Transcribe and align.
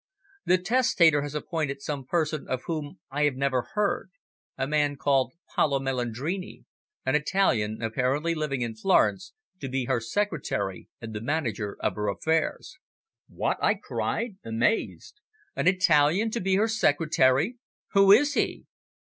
The 0.45 0.57
testator 0.57 1.21
has 1.21 1.35
appointed 1.35 1.79
some 1.83 2.05
person 2.05 2.47
of 2.47 2.63
whom 2.65 2.97
I 3.11 3.25
have 3.25 3.35
never 3.35 3.69
heard 3.75 4.09
a 4.57 4.65
man 4.65 4.95
called 4.95 5.33
Paolo 5.53 5.77
Melandrini, 5.77 6.65
an 7.05 7.13
Italian, 7.13 7.83
apparently 7.83 8.33
living 8.33 8.61
in 8.63 8.73
Florence, 8.75 9.33
to 9.59 9.69
be 9.69 9.85
her 9.85 9.99
secretary 9.99 10.89
and 10.99 11.13
the 11.13 11.21
manager 11.21 11.77
of 11.79 11.93
her 11.97 12.07
affairs." 12.07 12.79
"What!" 13.27 13.59
I 13.61 13.75
cried, 13.75 14.37
amazed. 14.43 15.21
"An 15.55 15.67
Italian 15.67 16.31
to 16.31 16.41
be 16.41 16.55
her 16.55 16.67
secretary! 16.67 17.59
Who 17.91 18.11
is 18.11 18.33
he?" 18.33 18.65